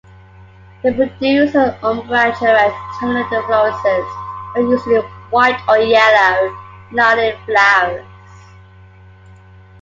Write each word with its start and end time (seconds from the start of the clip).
They 0.81 0.95
produce 0.95 1.53
an 1.53 1.75
unbranched, 1.83 2.41
erect, 2.41 2.75
terminal 2.99 3.21
inflorescence 3.21 4.11
bearing 4.55 4.71
usually 4.71 4.97
white 5.29 5.59
or 5.69 5.77
yellow, 5.77 6.57
nodding 6.91 7.37
flowers. 7.45 8.07